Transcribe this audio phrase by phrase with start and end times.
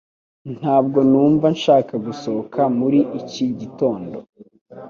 [0.59, 4.17] Ntabwo numva nshaka gusohoka muri iki gitondo